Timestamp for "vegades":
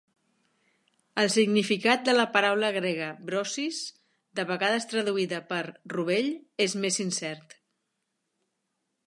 4.53-4.89